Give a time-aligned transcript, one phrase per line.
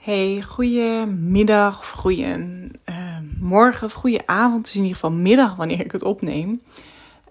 [0.00, 2.24] Hey, goedemiddag of goede
[2.88, 4.56] uh, morgen of goede avond.
[4.58, 6.62] Het is in ieder geval middag wanneer ik het opneem.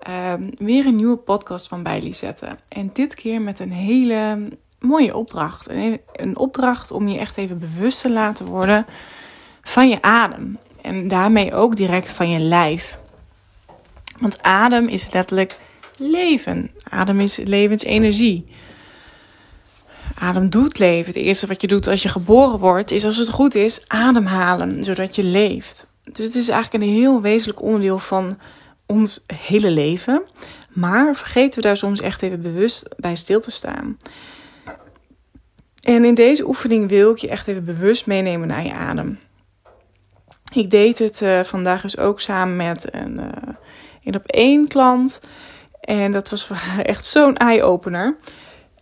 [0.09, 2.57] Uh, weer een nieuwe podcast van bij Lisette.
[2.67, 5.69] En dit keer met een hele mooie opdracht.
[5.69, 8.85] Een, een opdracht om je echt even bewust te laten worden
[9.61, 10.57] van je adem.
[10.81, 12.99] En daarmee ook direct van je lijf.
[14.19, 15.59] Want adem is letterlijk
[15.97, 16.71] leven.
[16.83, 18.45] Adem is levensenergie.
[20.19, 21.13] Adem doet leven.
[21.13, 24.83] Het eerste wat je doet als je geboren wordt, is als het goed is, ademhalen,
[24.83, 25.87] zodat je leeft.
[26.03, 28.37] Dus het is eigenlijk een heel wezenlijk onderdeel van
[28.85, 30.21] ons hele leven.
[30.69, 33.97] Maar vergeten we daar soms echt even bewust bij stil te staan.
[35.81, 39.19] En in deze oefening wil ik je echt even bewust meenemen naar je adem.
[40.53, 43.53] Ik deed het uh, vandaag dus ook samen met een, uh,
[44.03, 45.19] een op één klant.
[45.79, 46.49] En dat was
[46.83, 48.15] echt zo'n eye-opener.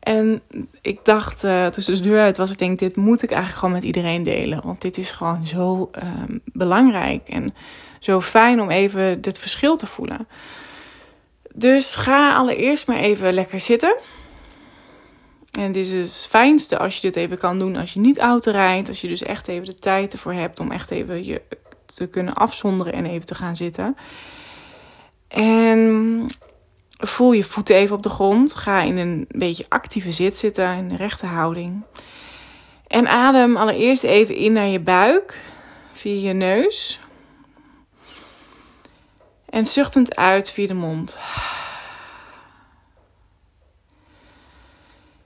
[0.07, 0.41] En
[0.81, 3.59] ik dacht, uh, toen ze de deur uit was, ik denk, dit moet ik eigenlijk
[3.59, 4.61] gewoon met iedereen delen.
[4.63, 7.54] Want dit is gewoon zo um, belangrijk en
[7.99, 10.27] zo fijn om even dit verschil te voelen.
[11.54, 13.98] Dus ga allereerst maar even lekker zitten.
[15.51, 18.51] En dit is het fijnste als je dit even kan doen als je niet auto
[18.51, 18.87] rijdt.
[18.87, 21.41] Als je dus echt even de tijd ervoor hebt om echt even je
[21.85, 23.98] te kunnen afzonderen en even te gaan zitten.
[25.27, 26.26] En
[26.98, 28.55] Voel je voeten even op de grond.
[28.55, 31.84] Ga in een beetje actieve zit zitten, in een rechte houding.
[32.87, 35.39] En adem allereerst even in naar je buik
[35.93, 36.99] via je neus.
[39.49, 41.17] En zuchtend uit via de mond.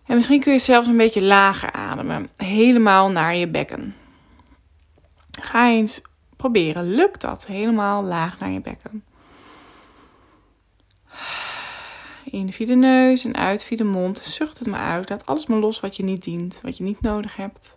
[0.05, 3.95] En misschien kun je zelfs een beetje lager ademen, helemaal naar je bekken.
[5.41, 6.01] Ga eens
[6.37, 6.93] proberen.
[6.93, 7.45] Lukt dat?
[7.45, 9.03] Helemaal laag naar je bekken.
[12.31, 14.17] In via de neus en uit via de mond.
[14.17, 15.09] Zucht het maar uit.
[15.09, 17.75] Laat alles maar los wat je niet dient, wat je niet nodig hebt.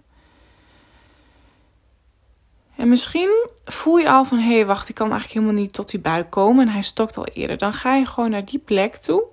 [2.77, 5.91] En misschien voel je al van, hé, hey, wacht, ik kan eigenlijk helemaal niet tot
[5.91, 7.59] die buik komen en hij stokt al eerder.
[7.59, 9.25] Dan ga je gewoon naar die plek toe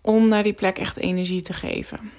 [0.00, 2.12] om naar die plek echt energie te geven.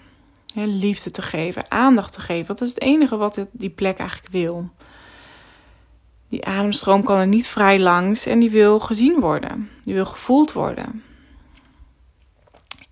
[0.54, 2.48] liefde te geven, aandacht te geven.
[2.48, 4.70] Dat is het enige wat die plek eigenlijk wil.
[6.34, 9.70] Die ademstroom kan er niet vrij langs en die wil gezien worden.
[9.84, 11.04] Die wil gevoeld worden.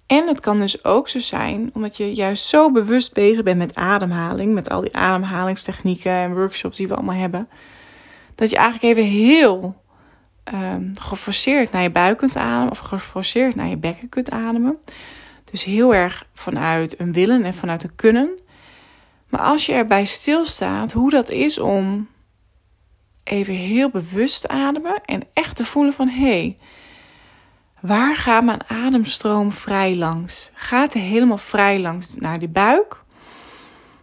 [0.06, 3.76] En het kan dus ook zo zijn, omdat je juist zo bewust bezig bent met
[3.76, 7.50] ademhaling, met al die ademhalingstechnieken en workshops die we allemaal hebben,
[8.36, 9.82] dat je eigenlijk even heel
[10.54, 14.78] um, geforceerd naar je buik kunt ademen of geforceerd naar je bekken kunt ademen.
[15.52, 18.30] Dus heel erg vanuit een willen en vanuit een kunnen.
[19.30, 22.08] Maar als je erbij stilstaat hoe dat is om
[23.32, 26.58] even heel bewust ademen en echt te voelen van hé, hey,
[27.80, 30.52] waar gaat mijn ademstroom vrij langs?
[30.54, 33.04] Gaat hij helemaal vrij langs naar die buik?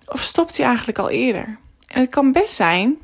[0.06, 1.58] Of stopt hij eigenlijk al eerder?
[1.86, 2.96] En het kan best zijn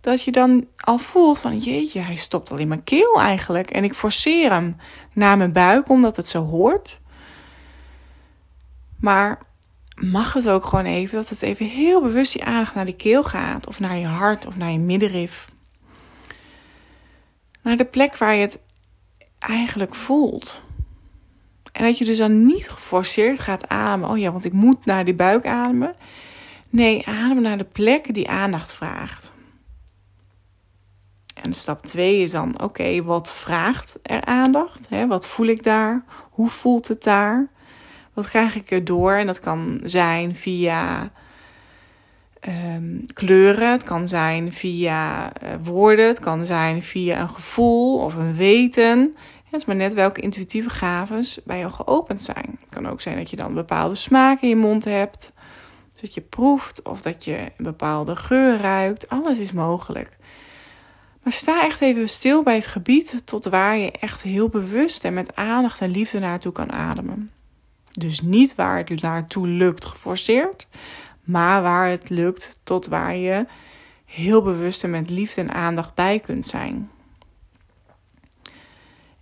[0.00, 3.70] dat je dan al voelt van jeetje, hij stopt al in mijn keel eigenlijk.
[3.70, 4.76] En ik forceer hem
[5.12, 7.00] naar mijn buik omdat het zo hoort.
[9.00, 9.38] Maar
[9.94, 13.24] mag het ook gewoon even dat het even heel bewust die aandacht naar die keel
[13.24, 13.66] gaat.
[13.66, 15.46] Of naar je hart of naar je middenrif
[17.68, 18.58] naar de plek waar je het
[19.38, 20.62] eigenlijk voelt.
[21.72, 24.10] En dat je dus dan niet geforceerd gaat ademen.
[24.10, 25.94] Oh ja, want ik moet naar die buik ademen.
[26.68, 29.32] Nee, adem naar de plek die aandacht vraagt.
[31.42, 34.88] En stap 2 is dan: oké, wat vraagt er aandacht?
[34.88, 35.06] Hè?
[35.06, 36.04] Wat voel ik daar?
[36.30, 37.48] Hoe voelt het daar?
[38.12, 39.12] Wat krijg ik erdoor?
[39.12, 41.10] En dat kan zijn via
[42.48, 43.72] um, kleuren.
[43.72, 46.06] Het kan zijn via uh, woorden.
[46.06, 49.16] Het kan zijn via een gevoel of een weten.
[49.50, 52.56] Het is maar net welke intuïtieve gaven bij jou geopend zijn.
[52.60, 55.32] Het kan ook zijn dat je dan bepaalde smaak in je mond hebt.
[55.92, 59.08] Dus dat je proeft of dat je een bepaalde geur ruikt.
[59.08, 60.16] Alles is mogelijk.
[61.22, 65.14] Maar sta echt even stil bij het gebied tot waar je echt heel bewust en
[65.14, 67.30] met aandacht en liefde naartoe kan ademen.
[67.90, 70.68] Dus niet waar het naartoe lukt geforceerd,
[71.28, 73.46] maar waar het lukt tot waar je
[74.04, 76.90] heel bewust en met liefde en aandacht bij kunt zijn.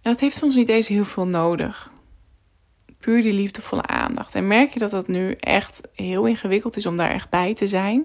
[0.02, 1.90] En dat heeft soms niet eens heel veel nodig.
[2.98, 4.34] Puur die liefdevolle aandacht.
[4.34, 7.66] En merk je dat dat nu echt heel ingewikkeld is om daar echt bij te
[7.66, 8.04] zijn,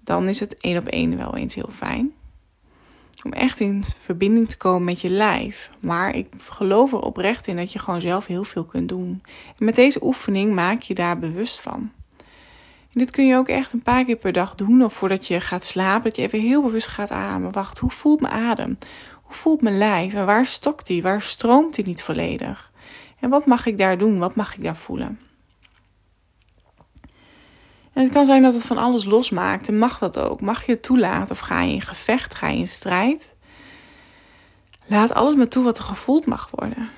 [0.00, 2.12] dan is het één op één wel eens heel fijn.
[3.22, 5.70] Om echt in verbinding te komen met je lijf.
[5.80, 9.22] Maar ik geloof er oprecht in dat je gewoon zelf heel veel kunt doen.
[9.58, 11.90] En met deze oefening maak je daar bewust van.
[12.92, 14.84] En dit kun je ook echt een paar keer per dag doen.
[14.84, 17.52] Of voordat je gaat slapen, dat je even heel bewust gaat ademen.
[17.52, 18.78] Wacht, hoe voelt mijn adem?
[19.22, 20.14] Hoe voelt mijn lijf?
[20.14, 21.02] En waar stokt die?
[21.02, 22.72] Waar stroomt die niet volledig?
[23.20, 24.18] En wat mag ik daar doen?
[24.18, 25.18] Wat mag ik daar voelen?
[27.92, 30.40] En het kan zijn dat het van alles losmaakt en mag dat ook.
[30.40, 33.32] Mag je het toelaten of ga je in gevecht, ga je in strijd?
[34.86, 36.88] Laat alles maar toe wat er gevoeld mag worden.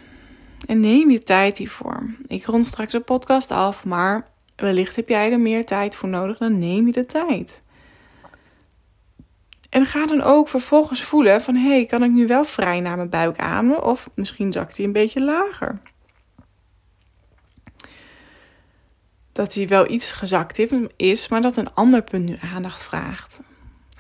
[0.67, 2.15] En neem je tijd hiervoor.
[2.27, 6.39] Ik rond straks de podcast af, maar wellicht heb jij er meer tijd voor nodig,
[6.39, 7.63] dan neem je de tijd.
[9.71, 11.55] En ga dan ook vervolgens voelen van...
[11.55, 13.85] hé, hey, kan ik nu wel vrij naar mijn buik ademen?
[13.85, 15.81] Of misschien zakt hij een beetje lager.
[19.33, 20.59] Dat hij wel iets gezakt
[20.97, 23.41] is, maar dat een ander punt nu aandacht vraagt.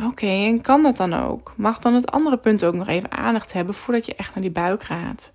[0.02, 1.52] Oké, en kan dat dan ook?
[1.56, 4.52] Mag dan het andere punt ook nog even aandacht hebben voordat je echt naar die
[4.52, 5.32] buik gaat?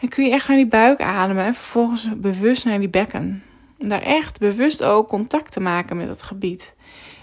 [0.00, 3.42] En kun je echt naar die buik ademen en vervolgens bewust naar die bekken.
[3.78, 6.74] En daar echt bewust ook contact te maken met het gebied.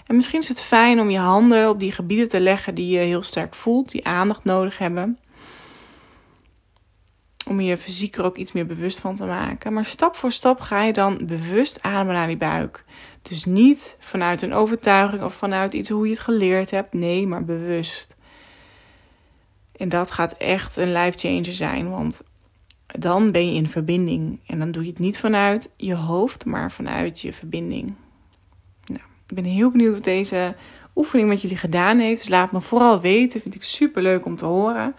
[0.06, 2.98] En misschien is het fijn om je handen op die gebieden te leggen die je
[2.98, 5.18] heel sterk voelt, die aandacht nodig hebben.
[7.46, 9.72] Om je fysiek er ook iets meer bewust van te maken.
[9.72, 12.84] Maar stap voor stap ga je dan bewust ademen naar die buik.
[13.22, 16.92] Dus niet vanuit een overtuiging of vanuit iets hoe je het geleerd hebt.
[16.92, 18.16] Nee, maar bewust.
[19.76, 21.90] En dat gaat echt een life changer zijn.
[21.90, 22.22] Want
[22.98, 24.40] dan ben je in verbinding.
[24.46, 27.94] En dan doe je het niet vanuit je hoofd, maar vanuit je verbinding.
[29.28, 30.54] Ik ben heel benieuwd wat deze
[30.96, 32.20] oefening met jullie gedaan heeft.
[32.20, 33.40] Dus laat me vooral weten.
[33.40, 34.94] Vind ik super leuk om te horen.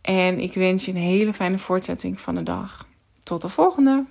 [0.00, 2.86] En ik wens je een hele fijne voortzetting van de dag.
[3.22, 4.04] Tot de volgende.